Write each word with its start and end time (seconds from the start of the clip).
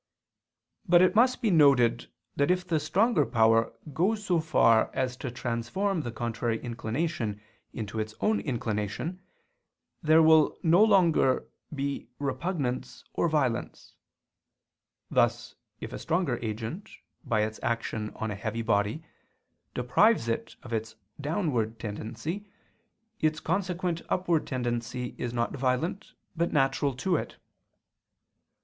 But 0.89 1.03
it 1.03 1.13
must 1.13 1.43
be 1.43 1.51
noted 1.51 2.07
that 2.35 2.49
if 2.49 2.65
the 2.67 2.79
stronger 2.79 3.23
power 3.23 3.71
goes 3.93 4.25
so 4.25 4.39
far 4.39 4.89
as 4.95 5.15
to 5.17 5.29
transform 5.29 6.01
the 6.01 6.11
contrary 6.11 6.59
inclination 6.59 7.39
into 7.71 7.99
its 7.99 8.15
own 8.19 8.39
inclination 8.39 9.21
there 10.01 10.23
will 10.23 10.49
be 10.49 10.57
no 10.69 10.83
longer 10.83 11.45
repugnance 12.17 13.03
or 13.13 13.29
violence: 13.29 13.93
thus 15.11 15.53
if 15.79 15.93
a 15.93 15.99
stronger 15.99 16.39
agent, 16.41 16.89
by 17.23 17.41
its 17.41 17.59
action 17.61 18.09
on 18.15 18.31
a 18.31 18.35
heavy 18.35 18.63
body, 18.63 19.03
deprives 19.75 20.27
it 20.27 20.55
of 20.63 20.73
its 20.73 20.95
downward 21.21 21.77
tendency, 21.77 22.47
its 23.19 23.39
consequent 23.39 24.01
upward 24.09 24.47
tendency 24.47 25.13
is 25.19 25.31
not 25.31 25.55
violent 25.55 26.13
but 26.35 26.51
natural 26.51 26.95
to 26.95 27.17
it. 27.17 27.37